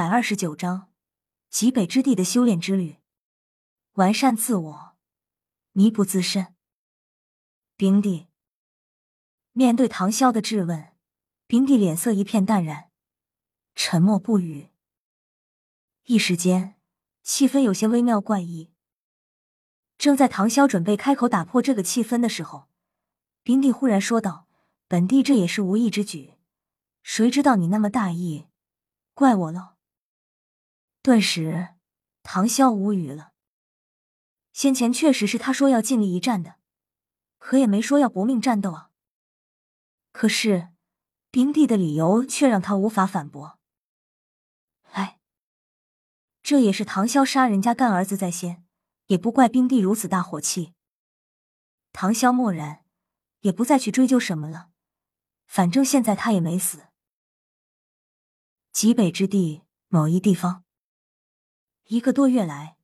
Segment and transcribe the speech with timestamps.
[0.00, 0.88] 百二十九章
[1.50, 2.96] 极北之地的修炼之旅，
[3.96, 4.96] 完善自我，
[5.72, 6.54] 弥补自身。
[7.76, 8.28] 冰帝
[9.52, 10.94] 面对唐潇的质问，
[11.46, 12.90] 冰帝脸色一片淡然，
[13.74, 14.70] 沉默不语。
[16.04, 16.76] 一时间，
[17.22, 18.72] 气氛有些微妙怪异。
[19.98, 22.70] 正在唐潇准备开口打破这个气氛的时候，
[23.42, 24.48] 冰帝忽然说道
[24.88, 26.38] ：“本帝这也是无意之举，
[27.02, 28.46] 谁知道你那么大意。”
[29.12, 29.69] 怪我了。
[31.02, 31.76] 顿时，
[32.22, 33.32] 唐潇无语了。
[34.52, 36.56] 先前确实是他说要尽力一战的，
[37.38, 38.90] 可也没说要搏命战斗啊。
[40.12, 40.68] 可是，
[41.30, 43.58] 冰帝的理由却让他无法反驳。
[44.90, 45.18] 哎，
[46.42, 48.66] 这也是唐潇杀人家干儿子在先，
[49.06, 50.74] 也不怪冰帝如此大火气。
[51.92, 52.84] 唐潇默然，
[53.40, 54.68] 也不再去追究什么了。
[55.46, 56.88] 反正现在他也没死。
[58.72, 60.64] 极北之地某一地方，
[61.90, 62.76] 一个多月来，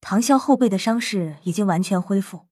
[0.00, 2.46] 唐潇后背的伤势已经完全恢复，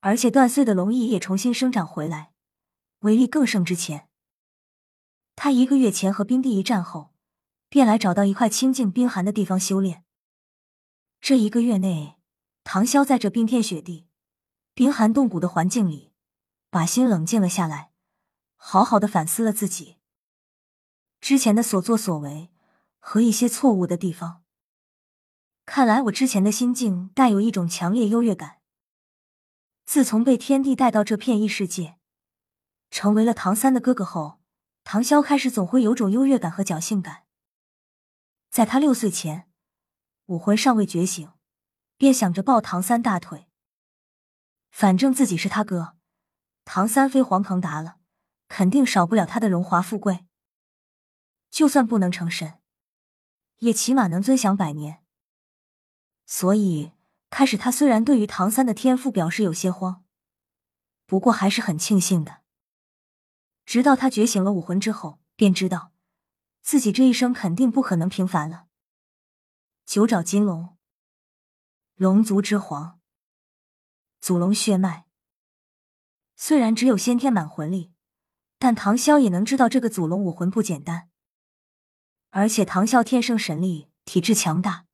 [0.00, 2.32] 而且断碎的龙翼也重新生长回来，
[2.98, 4.10] 威力更胜之前。
[5.34, 7.14] 他一个月前和冰帝一战后，
[7.70, 10.04] 便来找到一块清静冰寒的地方修炼。
[11.22, 12.18] 这一个月内，
[12.62, 14.06] 唐潇在这冰天雪地、
[14.74, 16.12] 冰寒冻骨的环境里，
[16.68, 17.92] 把心冷静了下来，
[18.56, 19.96] 好好的反思了自己。
[21.22, 22.50] 之前的所作所为
[22.98, 24.42] 和一些错误的地方，
[25.68, 28.62] 看来我之前的心境带有一种强烈优越感。
[29.84, 31.98] 自从被天帝带到这片异世界，
[32.90, 34.40] 成为了唐三的哥哥后，
[34.82, 37.24] 唐潇开始总会有种优越感和侥幸感。
[38.48, 39.46] 在他六岁前，
[40.24, 41.30] 武魂尚未觉醒，
[41.98, 43.46] 便想着抱唐三大腿，
[44.70, 45.96] 反正自己是他哥，
[46.64, 47.98] 唐三飞黄腾达了，
[48.48, 50.24] 肯定少不了他的荣华富贵。
[51.50, 52.58] 就算不能成神，
[53.58, 55.04] 也起码能尊享百年。
[56.30, 56.92] 所以，
[57.30, 60.04] 开始他虽然对于唐三的天赋表示有些慌，
[61.06, 62.42] 不过还是很庆幸的。
[63.64, 65.92] 直到他觉醒了武魂之后，便知道
[66.60, 68.66] 自己这一生肯定不可能平凡了。
[69.86, 70.76] 九爪金龙，
[71.94, 73.00] 龙族之皇，
[74.20, 75.06] 祖龙血脉。
[76.36, 77.94] 虽然只有先天满魂力，
[78.58, 81.08] 但唐潇也能知道这个祖龙武魂不简单。
[82.28, 84.87] 而且唐啸天生神力，体质强大，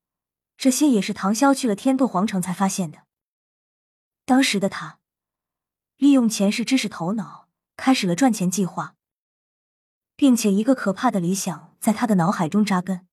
[0.57, 3.05] 这些也是唐潇去了天斗皇城才发现的。
[4.25, 4.99] 当时的他，
[5.97, 8.97] 利用前世知识头脑，开始了赚钱计划，
[10.17, 13.07] 并且一个可怕的理想在他的脑海中扎根。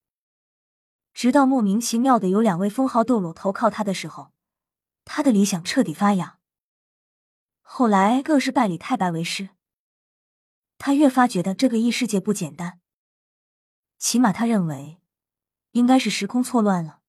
[1.13, 4.31] 直到莫名其妙的有两位封号斗罗投靠他的时候，
[5.03, 6.39] 他的理想彻底发芽。
[7.61, 9.49] 后来更是拜李太白为师，
[10.77, 12.79] 他越发觉得这个异世界不简单。
[13.97, 15.01] 起码他认为，
[15.71, 17.00] 应该是时空错乱了。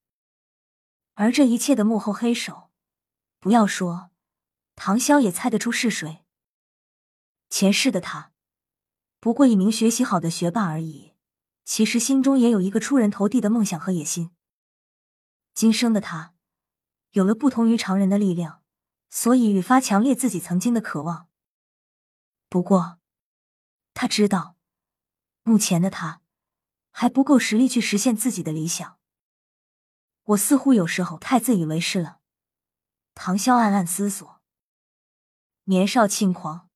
[1.15, 2.71] 而这一切的幕后黑手，
[3.39, 4.11] 不要说
[4.75, 6.25] 唐潇也猜得出是谁。
[7.50, 8.33] 前世的他，
[9.21, 11.12] 不过一名学习好的学霸而已，
[11.65, 14.31] 其实心中也有一个出人头地的梦想和野心。
[15.55, 16.34] 今生的他，
[17.11, 18.62] 有了不同于常人的力量，
[19.11, 21.28] 所以愈发强烈自己曾经的渴望。
[22.49, 22.99] 不过，
[23.93, 24.56] 他知道，
[25.43, 26.21] 目前的他。
[26.95, 28.99] 还不够实力去实现自己的理想。
[30.25, 32.21] 我似乎有时候太自以为是了。
[33.15, 34.41] 唐潇暗暗思索。
[35.65, 36.69] 年少轻狂，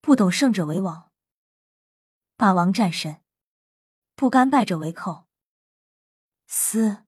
[0.00, 1.10] 不懂胜者为王，
[2.36, 3.22] 霸王战神，
[4.14, 5.26] 不甘败者为寇。
[6.46, 7.04] 思。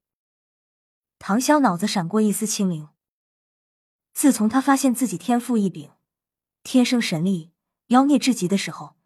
[1.18, 2.90] 唐潇脑子闪过一丝清明。
[4.12, 5.92] 自从他发现自己天赋异禀，
[6.62, 7.52] 天生神力，
[7.88, 8.96] 妖孽至极的时候，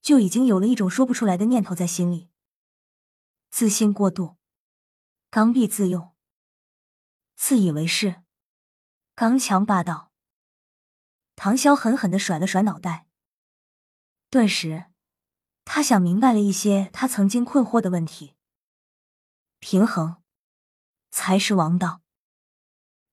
[0.00, 2.30] 就已经有了一种说不出来的念头在心里。
[3.50, 4.37] 自信过度，
[5.30, 6.14] 刚愎自用，
[7.36, 8.22] 自以为是，
[9.14, 10.10] 刚强霸道。
[11.36, 13.06] 唐潇狠狠的甩了甩脑袋，
[14.30, 14.86] 顿时，
[15.66, 18.36] 他想明白了一些他曾经困惑的问题。
[19.58, 20.22] 平衡
[21.10, 22.00] 才是王道。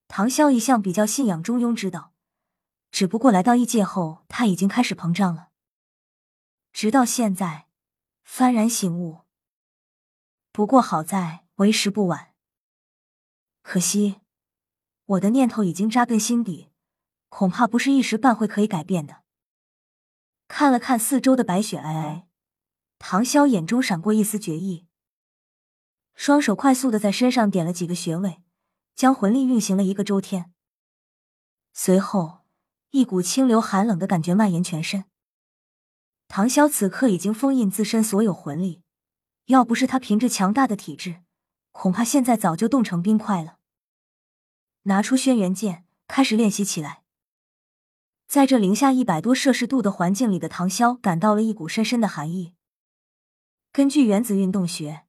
[0.07, 2.13] 唐潇一向比较信仰中庸之道，
[2.91, 5.50] 只不过来到异界后，他已经开始膨胀了，
[6.71, 7.68] 直到现在
[8.25, 9.25] 幡然醒悟。
[10.53, 12.34] 不过好在为时不晚。
[13.62, 14.19] 可惜，
[15.06, 16.69] 我的念头已经扎根心底，
[17.30, 19.24] 恐怕不是一时半会可以改变的。
[20.48, 22.24] 看了看四周的白雪皑皑，
[23.00, 24.86] 唐潇眼中闪过一丝决意，
[26.13, 28.44] 双手快速的在身上点了几个穴位，
[28.94, 30.54] 将魂力运行了一个周天。
[31.74, 32.46] 随后，
[32.92, 35.06] 一股清流寒冷的感觉蔓延全身。
[36.28, 38.81] 唐潇此刻已经封印自身所有魂力。
[39.46, 41.22] 要不是他凭着强大的体质，
[41.77, 43.60] 恐怕现在早就冻成冰块了。
[44.83, 47.04] 拿出轩辕剑，开始练习起来。
[48.27, 52.56] 在这零下一百多摄氏度的环境里的唐潇，感到了一股深深的寒意。
[53.74, 55.06] 根据原子运动学，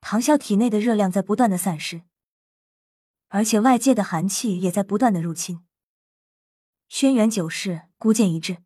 [0.00, 2.02] 唐潇体内的热量在不断的散失，
[3.28, 5.66] 而且外界的寒气也在不断的入侵。
[6.88, 8.64] 轩辕九式，孤剑一掷，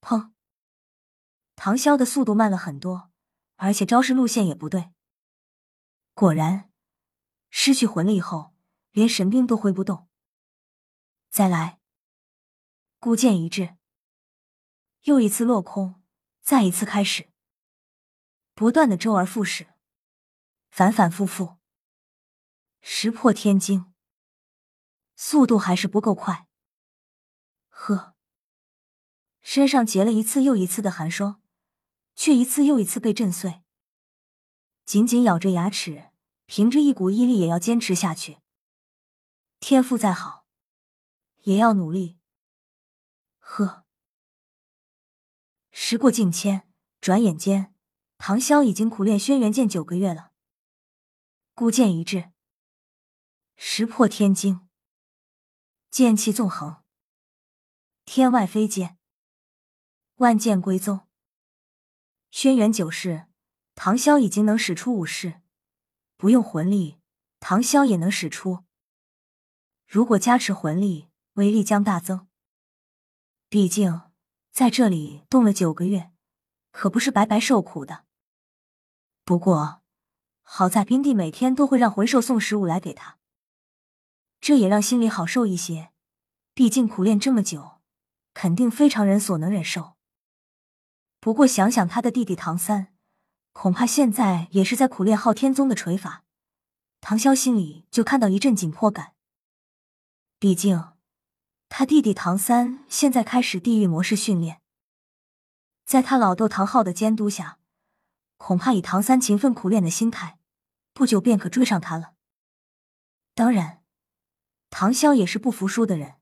[0.00, 0.30] 砰！
[1.56, 3.10] 唐潇的速度慢了很多，
[3.56, 4.92] 而且招式路线也不对。
[6.18, 6.68] 果然，
[7.48, 8.52] 失去魂力后，
[8.90, 10.08] 连神兵都挥不动。
[11.30, 11.78] 再来，
[12.98, 13.76] 孤剑一掷，
[15.02, 16.02] 又一次落空，
[16.42, 17.30] 再一次开始，
[18.52, 19.68] 不断的周而复始，
[20.68, 21.58] 反反复复，
[22.80, 23.94] 石破天惊，
[25.14, 26.48] 速度还是不够快。
[27.68, 28.16] 呵，
[29.40, 31.40] 身上结了一次又一次的寒霜。
[32.16, 33.62] 却一次又一次被震碎，
[34.84, 36.07] 紧紧咬着牙齿，
[36.50, 38.38] 凭着一股毅力也要坚持下去。
[39.60, 40.46] 天赋再好，
[41.42, 42.18] 也要努力。
[43.38, 43.84] 呵，
[45.70, 46.66] 时过境迁，
[47.02, 47.74] 转眼间，
[48.16, 50.32] 唐潇已经苦练轩辕剑九个月了。
[51.52, 52.32] 孤剑一掷，
[53.54, 54.66] 石破天惊，
[55.90, 56.82] 剑气纵横，
[58.06, 58.96] 天外飞剑，
[60.14, 61.06] 万剑归宗。
[62.30, 63.26] 轩辕九式，
[63.74, 65.42] 唐潇已经能使出五式，
[66.18, 66.98] 不用魂力，
[67.38, 68.64] 唐潇也能使出。
[69.86, 72.26] 如果加持魂力，威力将大增。
[73.48, 74.02] 毕竟
[74.50, 76.10] 在这里冻了九个月，
[76.72, 78.04] 可不是白白受苦的。
[79.24, 79.82] 不过
[80.42, 83.18] 好在冰帝每天都会让魂兽送食物来给他，
[84.40, 85.92] 这也让心里好受一些。
[86.52, 87.80] 毕竟苦练这么久，
[88.34, 89.96] 肯定非常人所能忍受。
[91.20, 92.92] 不过想想他的弟弟唐三，
[93.52, 96.24] 恐怕现在也是在苦练昊天宗的锤法，
[97.00, 99.14] 唐潇心里就看到一阵紧迫感。
[100.38, 100.92] 毕竟
[101.68, 104.62] 他弟弟唐三现在开始地狱模式训练，
[105.84, 107.58] 在他老豆唐昊的监督下，
[108.36, 110.38] 恐怕以唐三勤奋苦练的心态，
[110.92, 112.14] 不久便可追上他了。
[113.34, 113.82] 当然，
[114.70, 116.14] 唐潇也是不服输的人，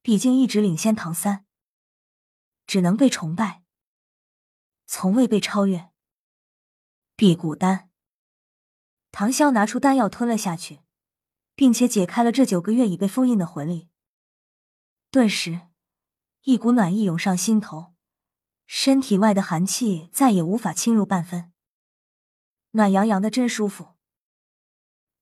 [0.00, 1.44] 毕竟一直领先唐三，
[2.66, 3.62] 只能被崇拜。
[4.86, 5.90] 从未被超越。
[7.16, 7.90] 辟谷丹，
[9.12, 10.80] 唐潇拿出丹药吞了下去，
[11.54, 13.88] 并且解开了这九个月已被封印的魂力。
[15.12, 15.68] 顿时，
[16.42, 17.94] 一股暖意涌上心头，
[18.66, 21.52] 身体外的寒气再也无法侵入半分，
[22.72, 23.94] 暖洋洋的，真舒服。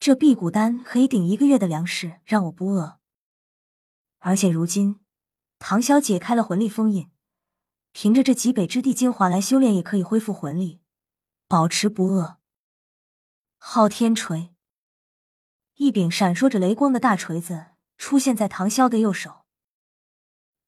[0.00, 3.00] 这辟谷丹可以顶一个月的粮食，让我不饿。
[4.20, 5.00] 而且如今，
[5.58, 7.10] 唐潇解开了魂力封印。
[7.92, 10.80] 凭着这极北之地精华来修炼，也可以恢复魂力，
[11.52, 12.38] 保持不饿。
[13.58, 14.54] 昊天锤，
[15.74, 19.44] 一柄闪烁着雷光的大锤子出现在唐潇的右手。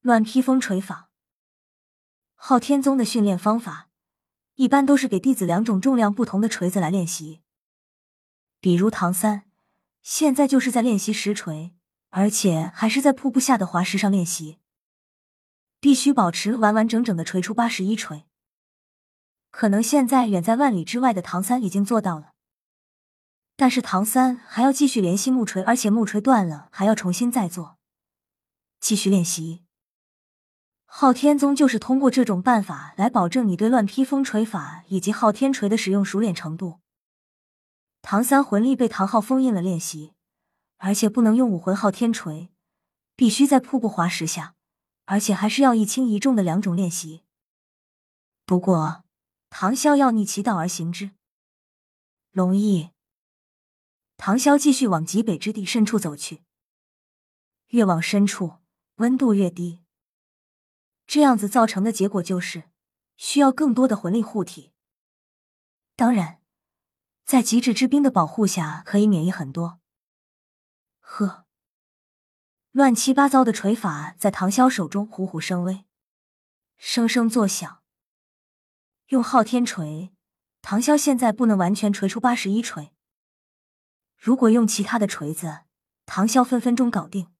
[0.03, 1.09] 乱披风锤法，
[2.35, 3.89] 昊天宗的训练方法
[4.57, 7.41] 一般都是给弟子两种重量不同的锤子来练习。
[8.61, 9.51] 比如唐三，
[10.03, 11.75] 现在就是在练习实锤，
[12.11, 14.59] 而且还是在瀑布下的滑石上练习。
[15.81, 18.27] 必须保持完完整整的锤出八十一锤。
[19.57, 22.33] 可能现在远在万里之外的唐三已经做到了，
[23.57, 27.79] 但是唐三还要继续联系木锤，而且木锤断了还要重新再做，
[28.81, 29.63] 继续练习。
[30.87, 36.81] 昊天宗就是通过这种办法来保证你对乱披风锤法以及昊天锤的使用熟练程度。
[38.03, 40.15] 唐三魂力被唐昊封印了，练习，
[40.79, 42.51] 而且不能用武魂昊天锤，
[43.15, 44.57] 必须在瀑布滑石下。
[45.05, 47.23] 而且还是要一轻一重的两种练习。
[48.45, 49.04] 不过，
[49.57, 51.13] 唐潇要逆其道而行之。
[52.33, 52.91] 龙翼，
[54.17, 56.43] 唐潇继续往极北之地深处走去。
[57.69, 58.57] 越往深处，
[58.97, 59.85] 温度越低。
[61.07, 62.65] 这样子造成的结果就是
[63.17, 64.73] 需要更多的魂力护体。
[65.95, 66.41] 当然，
[67.25, 69.79] 在极致之冰的保护下，可以免疫很多。
[70.99, 71.47] 呵。
[72.73, 75.85] 乱七八糟的锤法在唐潇手中虎虎生威，
[76.77, 77.84] 声声作响。
[79.09, 80.13] 用昊天锤，
[80.63, 82.93] 唐潇现在不能完全锤出八十一锤。
[84.17, 85.65] 如果用其他的锤子，
[86.07, 87.31] 唐潇分分钟搞定。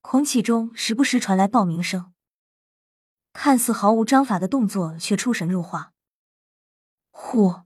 [0.00, 2.12] 空气中时不时传来爆鸣声，
[3.32, 5.92] 看似毫无章法的动作却出神入化。
[7.10, 7.62] 呼，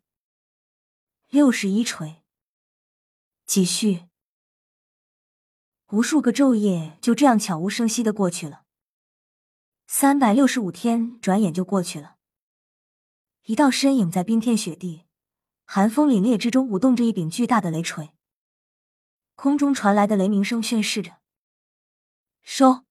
[1.29, 2.23] 六十一锤，
[3.47, 4.09] 继续。
[5.89, 8.65] 无数个昼夜就这样悄无声息的过去了，
[9.87, 12.14] 三百六十五天转眼就过去了。
[13.45, 15.05] 一道身影在冰天雪地、
[15.67, 18.15] 寒风凛冽之中舞动着一柄巨大的雷锤。
[19.35, 21.19] 空中传来的雷鸣声宣示着
[22.43, 22.85] ：“收。”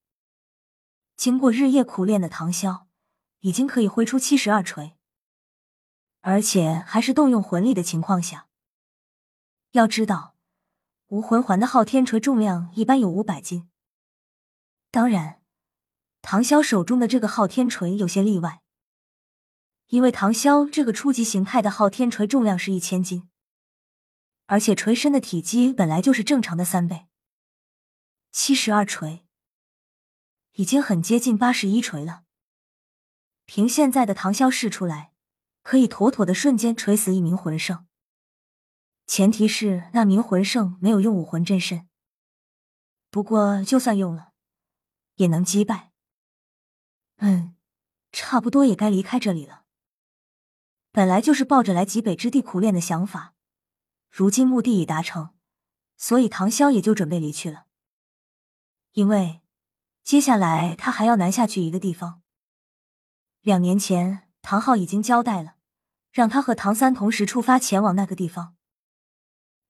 [1.16, 2.84] 经过日夜苦练的唐潇，
[3.40, 4.96] 已经可以挥出七十二锤，
[6.20, 8.46] 而且还是动用魂力的情况下。
[9.72, 10.36] 要知道，
[11.08, 13.68] 无魂环的昊天锤重量一般有五百斤。
[14.92, 15.42] 当然，
[16.22, 18.62] 唐潇手中的这个昊天锤有些例外，
[19.88, 23.28] 因为唐潇这个初级形态的昊天锤重量是一千斤，
[24.46, 27.06] 而且锤身的体积本来就是正常的三倍。
[28.32, 29.24] 七十二锤，
[30.52, 32.24] 已经很接近八十一锤了。
[33.44, 35.12] 凭现在的唐潇试出来，
[35.62, 37.86] 可以妥妥的瞬间锤死一名魂圣。
[39.06, 41.86] 前提是那名魂圣没有用武魂真身。
[43.10, 44.32] 不过就算用了，
[45.16, 45.92] 也能击败。
[47.18, 47.54] 嗯，
[48.10, 49.63] 差不多也该离开这里了。
[50.94, 53.34] 本来就是抱着来极北之地苦练的想法，
[54.08, 55.34] 如今目的已达成，
[55.96, 57.64] 所以唐潇也就准备离去了。
[58.92, 59.40] 因为
[60.04, 62.22] 接下来他还要南下去一个地方。
[63.40, 65.56] 两年前，唐昊已经交代了，
[66.12, 68.54] 让他和唐三同时出发前往那个地方。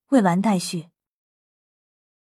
[0.08, 0.90] 未完待续，